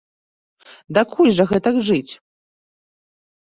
Дакуль 0.97 1.29
жа 1.35 1.45
гэтак 1.51 1.75
жыць! 1.91 2.13